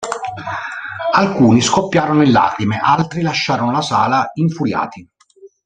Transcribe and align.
Alcuni 1.13 1.61
scoppiarono 1.61 2.23
in 2.23 2.31
lacrime, 2.31 2.79
altri 2.81 3.21
lasciarono 3.21 3.69
la 3.69 3.83
sala 3.83 4.31
infuriati. 4.33 5.07